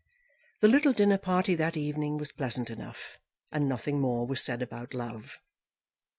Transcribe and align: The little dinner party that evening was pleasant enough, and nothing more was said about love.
The 0.61 0.67
little 0.67 0.93
dinner 0.93 1.19
party 1.19 1.53
that 1.53 1.77
evening 1.77 2.17
was 2.17 2.31
pleasant 2.31 2.71
enough, 2.71 3.19
and 3.51 3.69
nothing 3.69 3.99
more 4.01 4.25
was 4.25 4.41
said 4.41 4.63
about 4.63 4.95
love. 4.95 5.37